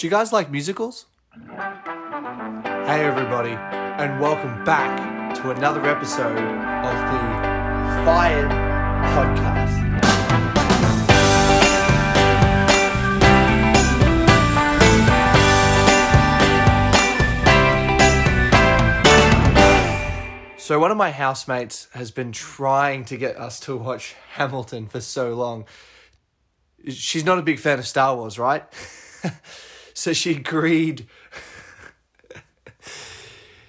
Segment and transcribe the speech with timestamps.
[0.00, 1.04] Do you guys like musicals?
[1.34, 7.18] Hey, everybody, and welcome back to another episode of the
[8.06, 8.50] Fired
[9.12, 9.76] Podcast.
[20.58, 25.02] So, one of my housemates has been trying to get us to watch Hamilton for
[25.02, 25.66] so long.
[26.88, 28.64] She's not a big fan of Star Wars, right?
[30.00, 31.06] so she agreed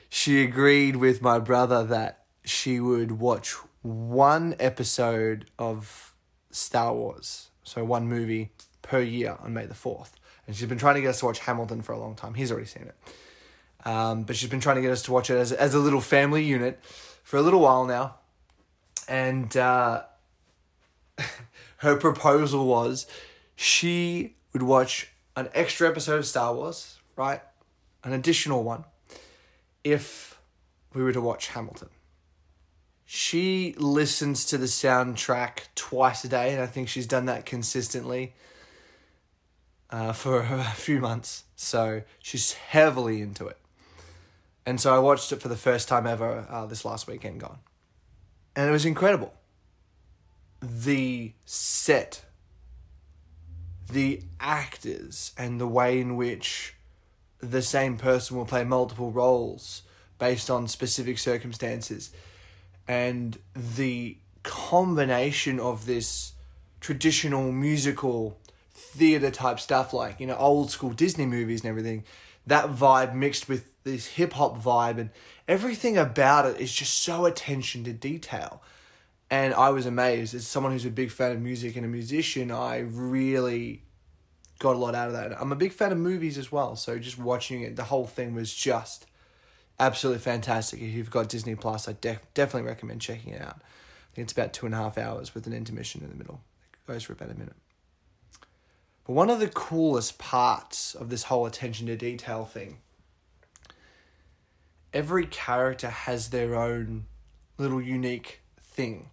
[0.10, 6.14] she agreed with my brother that she would watch one episode of
[6.50, 10.12] Star Wars, so one movie per year on May the 4th.
[10.48, 12.36] And she's been trying to get us to watch Hamilton for a long time.
[12.36, 12.96] He's already seen it.
[13.86, 16.02] Um, but she's been trying to get us to watch it as, as a little
[16.02, 16.80] family unit
[17.24, 18.16] for a little while now.
[19.08, 20.04] And uh,
[21.78, 23.06] her proposal was
[23.56, 27.42] she would watch an extra episode of Star Wars, right?
[28.04, 28.86] An additional one,
[29.84, 30.40] if
[30.94, 31.90] we were to watch Hamilton.
[33.06, 38.34] She listens to the soundtrack twice a day, and I think she's done that consistently
[39.90, 41.44] uh, for a few months.
[41.56, 43.58] So she's heavily into it.
[44.66, 47.60] And so I watched it for the first time ever uh, this last weekend gone.
[48.56, 49.34] And it was incredible.
[50.62, 52.24] The set,
[53.92, 56.76] the actors, and the way in which
[57.40, 59.84] the same person will play multiple roles
[60.20, 62.12] based on specific circumstances.
[62.88, 66.34] And the combination of this
[66.80, 68.40] traditional musical
[68.74, 72.04] theater type stuff, like, you know, old school Disney movies and everything,
[72.48, 75.10] that vibe mixed with this hip hop vibe and
[75.48, 78.62] everything about it is just so attention to detail.
[79.32, 80.36] And I was amazed.
[80.36, 83.82] As someone who's a big fan of music and a musician, I really
[84.60, 85.42] got a lot out of that.
[85.42, 88.36] I'm a big fan of movies as well, so just watching it, the whole thing
[88.36, 89.08] was just
[89.80, 90.82] absolutely fantastic.
[90.82, 93.56] If you've got Disney Plus, I def- definitely recommend checking it out.
[93.58, 96.42] I think it's about two and a half hours with an intermission in the middle.
[96.74, 97.56] It goes for about a minute.
[99.08, 102.80] But one of the coolest parts of this whole attention to detail thing
[104.94, 107.06] every character has their own
[107.58, 109.10] little unique thing,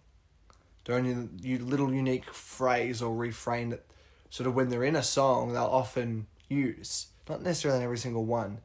[0.85, 3.85] their own little unique phrase or refrain that
[4.29, 7.07] sort of when they're in a song they'll often use.
[7.27, 8.59] Not necessarily in every single one,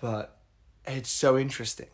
[0.00, 0.38] but
[0.86, 1.88] it's so interesting.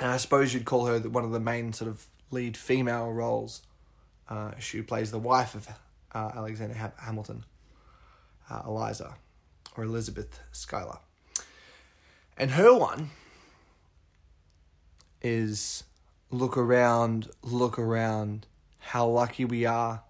[0.00, 3.62] And I suppose you'd call her one of the main sort of lead female roles.
[4.28, 5.68] Uh, she plays the wife of
[6.14, 7.44] uh, Alexander ha- Hamilton,
[8.50, 9.14] uh, Eliza,
[9.76, 10.98] or Elizabeth Schuyler.
[12.36, 13.10] And her one
[15.22, 15.84] is
[16.34, 18.46] look around, look around,
[18.78, 20.02] how lucky we are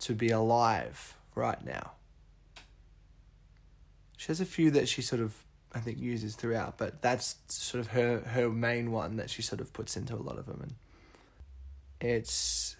[0.00, 1.92] to be alive right now.
[4.16, 7.80] She has a few that she sort of, I think, uses throughout, but that's sort
[7.80, 10.60] of her, her main one that she sort of puts into a lot of them.
[10.62, 10.74] And
[12.00, 12.76] it's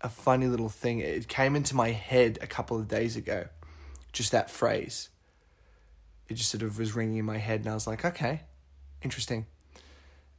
[0.00, 1.00] a funny little thing.
[1.00, 3.46] It came into my head a couple of days ago,
[4.12, 5.08] just that phrase.
[6.28, 8.42] It just sort of was ringing in my head, and I was like, okay,
[9.02, 9.46] interesting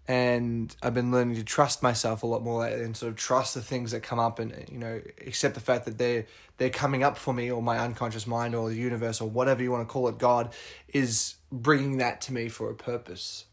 [0.10, 3.54] and I've been learning to trust myself a lot more lately and sort of trust
[3.54, 6.26] the things that come up and you know accept the fact that they're
[6.58, 9.72] they're coming up for me or my unconscious mind or the universe or whatever you
[9.72, 10.18] want to call it.
[10.18, 10.52] God
[10.88, 13.46] is bringing that to me for a purpose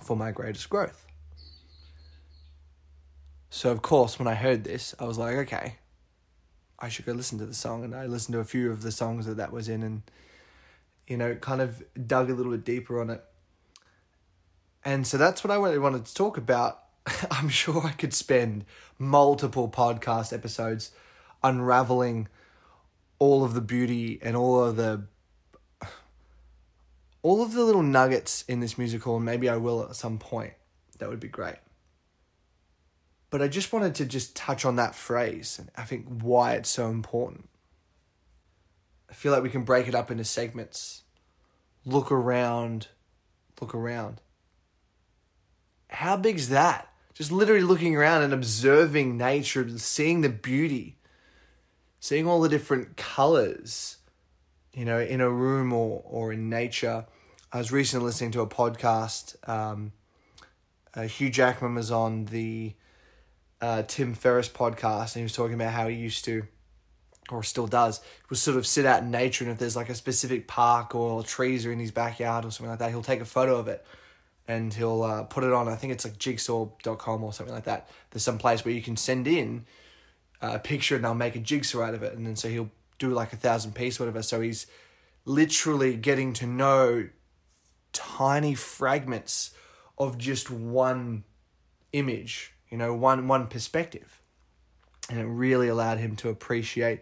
[0.00, 1.04] for my greatest growth.
[3.50, 5.74] So of course when I heard this I was like okay
[6.78, 7.82] I should go listen to the song.
[7.82, 10.02] And I listened to a few of the songs that that was in and
[11.08, 13.24] you know kind of dug a little bit deeper on it
[14.86, 16.80] and so that's what I really wanted to talk about.
[17.32, 18.64] I'm sure I could spend
[19.00, 20.92] multiple podcast episodes
[21.42, 22.28] unraveling
[23.18, 25.08] all of the beauty and all of the
[27.22, 30.52] all of the little nuggets in this musical and maybe I will at some point.
[31.00, 31.56] That would be great.
[33.28, 36.70] But I just wanted to just touch on that phrase and I think why it's
[36.70, 37.48] so important.
[39.10, 41.02] I feel like we can break it up into segments.
[41.84, 42.86] Look around,
[43.60, 44.20] look around
[45.96, 46.92] how big's that?
[47.14, 50.98] Just literally looking around and observing nature, and seeing the beauty,
[52.00, 53.96] seeing all the different colors,
[54.74, 57.06] you know, in a room or, or in nature.
[57.50, 59.36] I was recently listening to a podcast.
[59.48, 59.92] Um,
[60.94, 62.74] uh, Hugh Jackman was on the
[63.62, 66.42] uh, Tim Ferriss podcast, and he was talking about how he used to,
[67.30, 69.94] or still does, will sort of sit out in nature, and if there's like a
[69.94, 73.24] specific park or trees are in his backyard or something like that, he'll take a
[73.24, 73.82] photo of it
[74.48, 75.68] and he'll uh, put it on.
[75.68, 77.88] I think it's like jigsaw.com or something like that.
[78.10, 79.66] There's some place where you can send in
[80.40, 83.10] a picture and they'll make a jigsaw out of it, and then so he'll do
[83.10, 84.22] like a thousand piece, whatever.
[84.22, 84.66] So he's
[85.24, 87.08] literally getting to know
[87.92, 89.52] tiny fragments
[89.98, 91.24] of just one
[91.92, 94.20] image, you know, one one perspective.
[95.08, 97.00] And it really allowed him to appreciate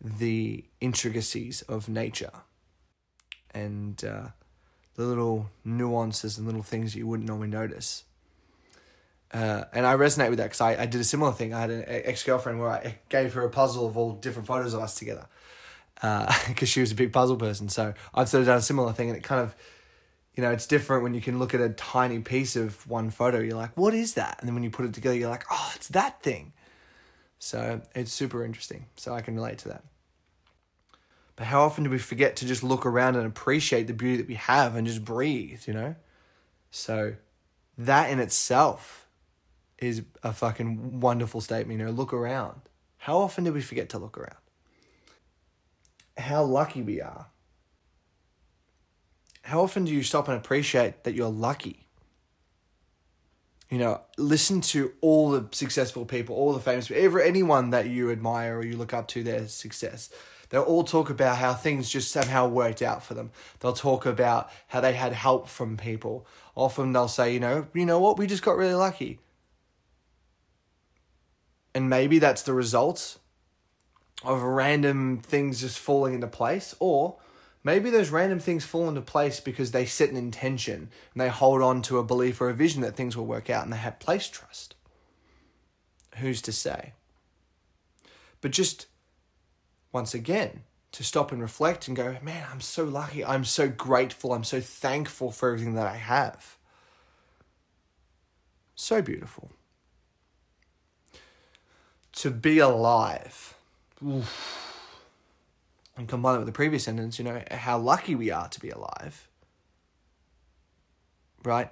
[0.00, 2.32] the intricacies of nature
[3.56, 4.28] and uh,
[4.96, 8.04] the little nuances and little things that you wouldn't normally notice.
[9.32, 11.52] Uh, and I resonate with that because I, I did a similar thing.
[11.52, 14.72] I had an ex girlfriend where I gave her a puzzle of all different photos
[14.72, 15.26] of us together
[15.96, 17.68] because uh, she was a big puzzle person.
[17.68, 19.54] So I've sort of done a similar thing, and it kind of,
[20.34, 23.38] you know, it's different when you can look at a tiny piece of one photo.
[23.40, 24.36] You're like, what is that?
[24.38, 26.52] And then when you put it together, you're like, oh, it's that thing.
[27.38, 28.86] So it's super interesting.
[28.96, 29.84] So I can relate to that.
[31.36, 34.28] But how often do we forget to just look around and appreciate the beauty that
[34.28, 35.94] we have and just breathe, you know?
[36.70, 37.14] So
[37.76, 39.06] that in itself
[39.78, 42.62] is a fucking wonderful statement, you know, look around.
[42.96, 44.36] How often do we forget to look around?
[46.16, 47.26] How lucky we are.
[49.42, 51.86] How often do you stop and appreciate that you're lucky?
[53.70, 58.10] You know, listen to all the successful people, all the famous people, anyone that you
[58.10, 60.08] admire or you look up to their success
[60.48, 63.30] They'll all talk about how things just somehow worked out for them.
[63.60, 66.26] They'll talk about how they had help from people.
[66.54, 69.18] Often they'll say, you know, you know what, we just got really lucky.
[71.74, 73.18] And maybe that's the result
[74.24, 77.18] of random things just falling into place, or
[77.62, 81.60] maybe those random things fall into place because they set an intention and they hold
[81.60, 83.98] on to a belief or a vision that things will work out and they have
[83.98, 84.74] place trust.
[86.16, 86.94] Who's to say?
[88.40, 88.86] But just
[89.96, 90.62] once again
[90.92, 93.24] to stop and reflect and go, man, I'm so lucky.
[93.24, 94.34] I'm so grateful.
[94.34, 96.58] I'm so thankful for everything that I have.
[98.74, 99.48] So beautiful.
[102.12, 103.54] To be alive.
[104.06, 104.92] Oof.
[105.96, 108.68] And combine it with the previous sentence, you know, how lucky we are to be
[108.68, 109.28] alive.
[111.42, 111.70] Right?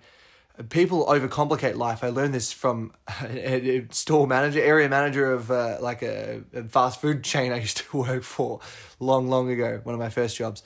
[0.69, 2.05] People overcomplicate life.
[2.05, 2.93] I learned this from
[3.23, 7.79] a store manager, area manager of uh, like a, a, fast food chain I used
[7.79, 8.61] to work for
[9.01, 10.63] long, long ago, one of my first jobs.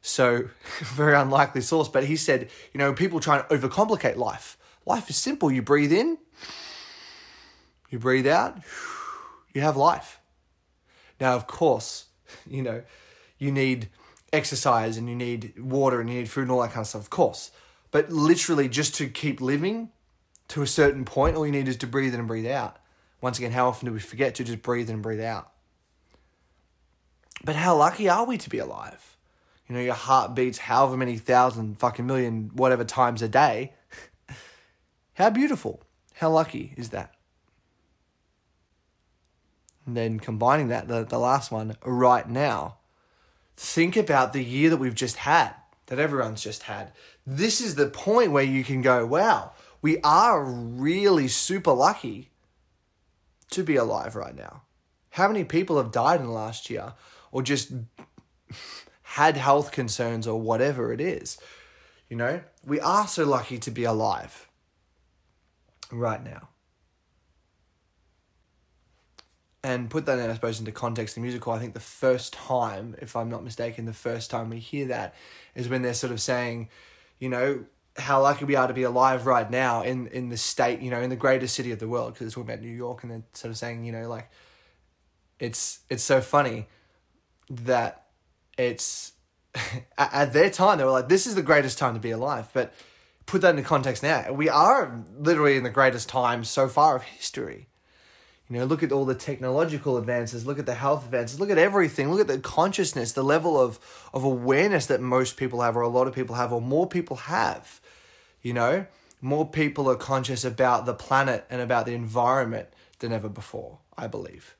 [0.00, 0.48] So,
[0.80, 4.56] very unlikely source, but he said, you know, people try and overcomplicate life.
[4.86, 5.50] Life is simple.
[5.50, 6.18] You breathe in,
[7.90, 8.58] you breathe out,
[9.52, 10.20] you have life.
[11.20, 12.06] Now, of course,
[12.48, 12.82] you know,
[13.38, 13.90] you need
[14.32, 17.02] exercise and you need water and you need food and all that kind of stuff,
[17.02, 17.50] of course.
[17.92, 19.90] But literally, just to keep living
[20.48, 22.78] to a certain point, all you need is to breathe in and breathe out.
[23.20, 25.52] Once again, how often do we forget to just breathe in and breathe out?
[27.44, 29.16] But how lucky are we to be alive?
[29.68, 33.74] You know, your heart beats however many thousand, fucking million, whatever times a day.
[35.14, 35.82] how beautiful.
[36.14, 37.14] How lucky is that?
[39.84, 42.78] And then combining that, the, the last one, right now.
[43.56, 45.54] Think about the year that we've just had
[45.86, 46.92] that everyone's just had.
[47.26, 52.30] This is the point where you can go, wow, we are really super lucky
[53.50, 54.62] to be alive right now.
[55.10, 56.94] How many people have died in the last year
[57.30, 57.72] or just
[59.02, 61.38] had health concerns or whatever it is?
[62.08, 64.48] You know, we are so lucky to be alive
[65.90, 66.48] right now.
[69.64, 72.96] And put that, in, I suppose, into context, the musical, I think the first time,
[73.00, 75.14] if I'm not mistaken, the first time we hear that
[75.54, 76.68] is when they're sort of saying,
[77.20, 77.64] you know,
[77.96, 81.00] how lucky we are to be alive right now in, in the state, you know,
[81.00, 83.22] in the greatest city of the world, because it's talking about New York, and they're
[83.34, 84.28] sort of saying, you know, like,
[85.38, 86.68] it's it's so funny
[87.50, 88.06] that
[88.56, 89.12] it's
[89.98, 92.72] at their time they were like, this is the greatest time to be alive, but
[93.26, 97.02] put that into context now, we are literally in the greatest time so far of
[97.02, 97.68] history
[98.48, 101.58] you know, look at all the technological advances, look at the health advances, look at
[101.58, 103.78] everything, look at the consciousness, the level of,
[104.12, 107.16] of awareness that most people have, or a lot of people have, or more people
[107.16, 107.80] have.
[108.42, 108.86] You know,
[109.20, 112.68] more people are conscious about the planet and about the environment
[112.98, 114.56] than ever before, I believe.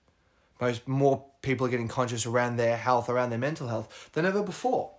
[0.61, 4.43] Most more people are getting conscious around their health, around their mental health than ever
[4.43, 4.93] before.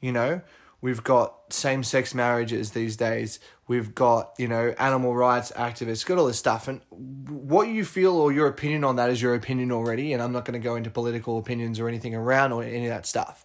[0.00, 0.40] You know,
[0.80, 3.40] We've got same sex marriages these days.
[3.66, 6.68] We've got, you know, animal rights activists, got all this stuff.
[6.68, 10.12] And what you feel or your opinion on that is your opinion already.
[10.12, 12.90] And I'm not going to go into political opinions or anything around or any of
[12.90, 13.44] that stuff.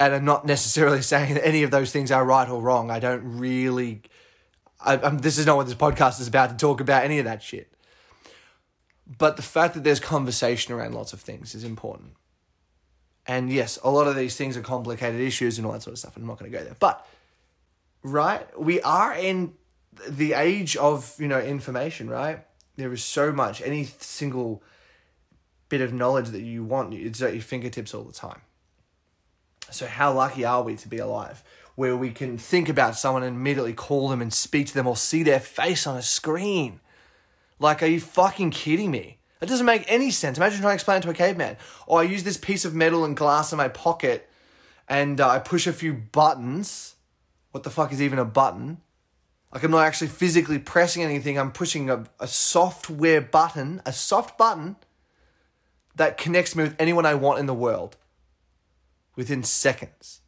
[0.00, 2.90] And I'm not necessarily saying that any of those things are right or wrong.
[2.90, 4.02] I don't really.
[4.80, 7.26] I, I'm, this is not what this podcast is about to talk about any of
[7.26, 7.70] that shit.
[9.18, 12.12] But the fact that there's conversation around lots of things is important.
[13.28, 15.98] And yes, a lot of these things are complicated issues and all that sort of
[15.98, 16.16] stuff.
[16.16, 16.76] And I'm not going to go there.
[16.80, 17.06] But,
[18.02, 19.52] right, we are in
[20.08, 22.44] the age of, you know, information, right?
[22.76, 23.60] There is so much.
[23.60, 24.62] Any single
[25.68, 26.94] bit of knowledge that you want.
[26.94, 28.40] It's at your fingertips all the time.
[29.70, 31.42] So, how lucky are we to be alive?
[31.74, 34.96] Where we can think about someone and immediately call them and speak to them or
[34.96, 36.80] see their face on a screen.
[37.58, 39.17] Like, are you fucking kidding me?
[39.40, 40.36] That doesn't make any sense.
[40.36, 41.56] Imagine trying to explain it to a caveman.
[41.86, 44.28] Or I use this piece of metal and glass in my pocket
[44.88, 46.96] and uh, I push a few buttons.
[47.52, 48.80] What the fuck is even a button?
[49.52, 51.38] Like I'm not actually physically pressing anything.
[51.38, 54.76] I'm pushing a, a software button, a soft button
[55.94, 57.96] that connects me with anyone I want in the world
[59.16, 60.20] within seconds.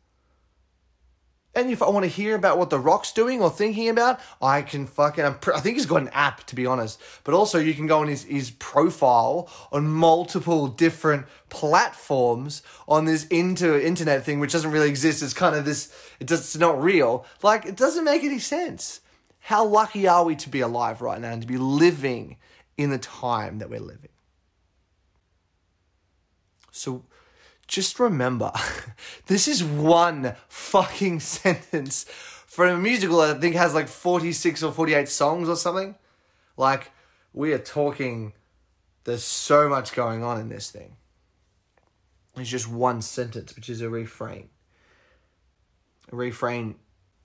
[1.53, 4.63] And if I want to hear about what The Rock's doing or thinking about, I
[4.63, 5.25] can fucking.
[5.25, 7.01] I'm, I think he's got an app, to be honest.
[7.25, 13.27] But also, you can go on his, his profile on multiple different platforms on this
[13.27, 15.25] inter, internet thing, which doesn't really exist.
[15.25, 15.93] It's kind of this.
[16.21, 17.27] It does, it's not real.
[17.43, 19.01] Like, it doesn't make any sense.
[19.41, 22.37] How lucky are we to be alive right now and to be living
[22.77, 24.11] in the time that we're living?
[26.71, 27.05] So,
[27.71, 28.51] just remember
[29.27, 32.05] this is one fucking sentence
[32.47, 35.95] for a musical that I think has like 46 or 48 songs or something.
[36.57, 36.91] Like,
[37.33, 38.33] we are talking,
[39.05, 40.97] there's so much going on in this thing.
[42.37, 44.49] It's just one sentence, which is a refrain.
[46.13, 46.75] A refrain,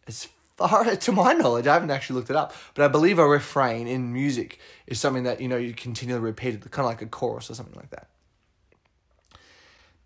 [0.07, 3.27] as far to my knowledge, I haven't actually looked it up, but I believe a
[3.27, 7.01] refrain in music is something that, you know, you continually repeat it, kind of like
[7.01, 8.09] a chorus or something like that.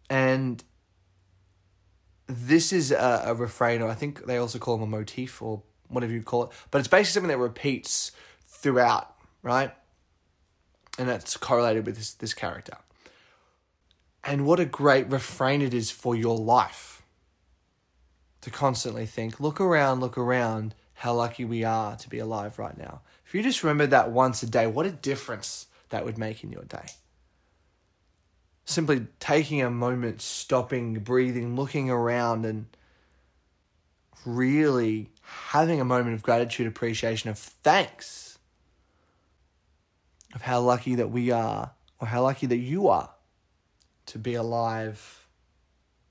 [0.09, 0.63] And
[2.27, 5.61] this is a, a refrain, or I think they also call them a motif, or
[5.87, 6.49] whatever you call it.
[6.71, 8.11] But it's basically something that repeats
[8.45, 9.71] throughout, right?
[10.97, 12.77] And that's correlated with this, this character.
[14.23, 17.01] And what a great refrain it is for your life
[18.41, 22.77] to constantly think, look around, look around, how lucky we are to be alive right
[22.77, 23.01] now.
[23.25, 26.51] If you just remember that once a day, what a difference that would make in
[26.51, 26.85] your day
[28.69, 32.67] simply taking a moment, stopping, breathing, looking around, and
[34.25, 38.37] really having a moment of gratitude, appreciation, of thanks
[40.35, 43.09] of how lucky that we are, or how lucky that you are
[44.05, 45.25] to be alive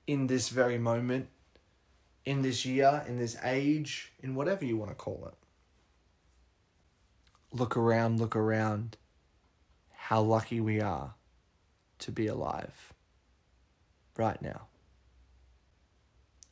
[0.05, 1.29] in this very moment,
[2.25, 5.35] in this year, in this age, in whatever you want to call it.
[7.57, 8.97] Look around, look around,
[9.93, 11.13] how lucky we are
[11.99, 12.93] to be alive
[14.17, 14.67] right now.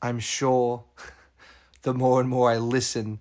[0.01, 0.83] I'm sure
[1.81, 3.19] the more and more I listen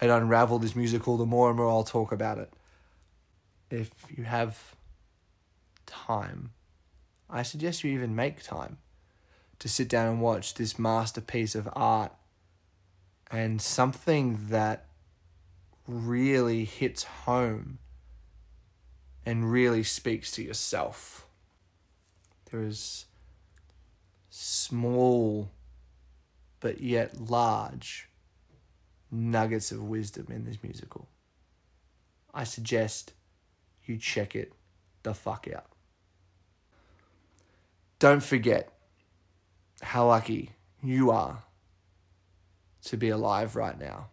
[0.00, 2.52] and unravel this musical, the more and more I'll talk about it.
[3.70, 4.76] If you have
[5.86, 6.52] time,
[7.28, 8.78] I suggest you even make time
[9.58, 12.12] to sit down and watch this masterpiece of art
[13.30, 14.86] and something that
[15.86, 17.78] really hits home
[19.26, 21.27] and really speaks to yourself.
[22.50, 23.06] There is
[24.30, 25.50] small
[26.60, 28.08] but yet large
[29.10, 31.08] nuggets of wisdom in this musical.
[32.34, 33.12] I suggest
[33.84, 34.52] you check it
[35.02, 35.66] the fuck out.
[37.98, 38.72] Don't forget
[39.82, 40.52] how lucky
[40.82, 41.42] you are
[42.84, 44.08] to be alive right now.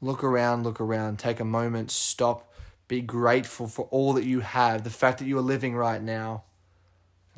[0.00, 2.52] Look around, look around, take a moment, stop,
[2.88, 6.44] be grateful for all that you have, the fact that you are living right now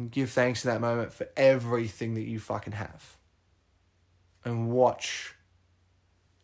[0.02, 3.16] and give thanks in that moment for everything that you fucking have.
[4.44, 5.36] And watch,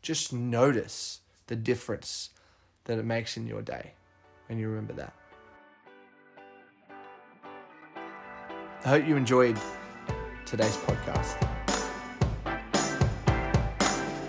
[0.01, 2.31] just notice the difference
[2.85, 3.95] that it makes in your day
[4.47, 5.13] when you remember that.
[8.85, 9.59] I hope you enjoyed
[10.47, 11.37] today's podcast.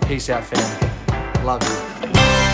[0.08, 1.46] Peace out, fam.
[1.46, 2.49] Love you.